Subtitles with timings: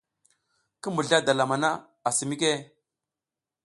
[0.81, 1.69] Ki mbuzla dalam hana
[2.09, 2.51] asi mike?